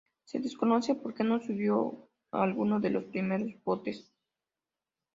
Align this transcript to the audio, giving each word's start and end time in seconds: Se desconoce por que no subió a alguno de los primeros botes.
Se 0.23 0.39
desconoce 0.39 0.95
por 0.95 1.13
que 1.13 1.23
no 1.23 1.39
subió 1.39 2.09
a 2.31 2.41
alguno 2.41 2.79
de 2.79 2.89
los 2.89 3.03
primeros 3.03 3.51
botes. 3.63 4.11